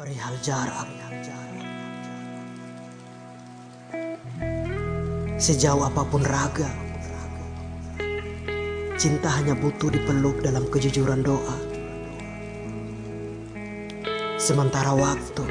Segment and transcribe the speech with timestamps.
[0.00, 0.88] Perihal jarak.
[5.36, 6.72] Sejauh apa pun raga,
[8.96, 11.52] cinta hanya butuh dipeluk dalam kejujuran doa.
[14.40, 15.44] Sementara waktu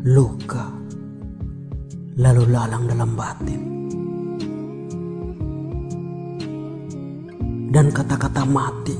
[0.00, 0.72] luka
[2.16, 3.79] lalu lalang dalam batin.
[7.70, 8.98] Dan kata-kata mati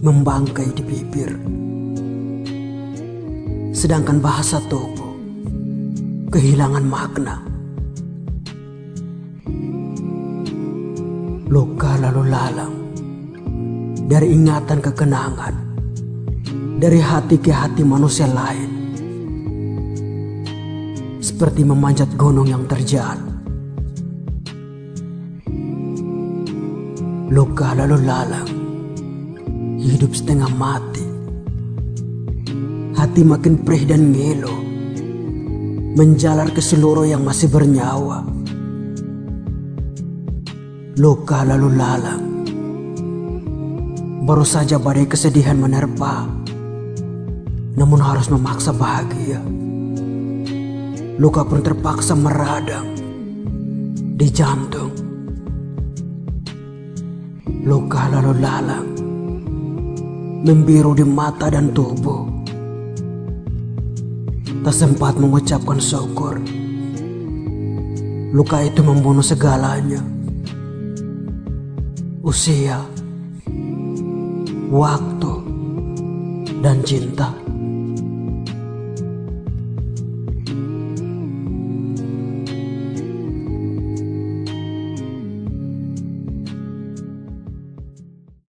[0.00, 1.32] membangkai di bibir.
[3.76, 5.12] Sedangkan bahasa tubuh
[6.32, 7.36] kehilangan makna.
[11.52, 12.74] Luka lalu lalang
[14.08, 15.54] dari ingatan ke kenangan,
[16.80, 18.72] dari hati ke hati manusia lain
[21.20, 23.35] seperti memanjat gunung yang terjal.
[27.26, 28.50] Luka lalu lalang,
[29.82, 31.06] hidup setengah mati.
[32.94, 34.56] Hati makin perih dan ngilu,
[35.98, 38.22] menjalar ke seluruh yang masih bernyawa.
[40.96, 42.24] Luka lalu lalang,
[44.24, 46.30] baru saja badai kesedihan menerpa,
[47.74, 49.42] namun harus memaksa bahagia
[51.16, 52.92] luka pun terpaksa meradang
[54.16, 54.92] di jantung.
[57.66, 58.94] Luka lalu lalang,
[60.46, 62.22] membiru di mata dan tubuh.
[64.62, 66.38] Tak sempat mengucapkan syukur.
[68.30, 69.98] Luka itu membunuh segalanya.
[72.22, 72.86] Usia,
[74.70, 75.34] waktu,
[76.62, 77.45] dan cinta.